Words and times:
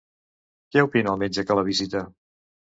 Què 0.71 0.85
opina 0.87 1.13
el 1.13 1.21
metge 1.25 1.47
que 1.51 1.61
la 1.63 1.69
visita? 1.71 2.05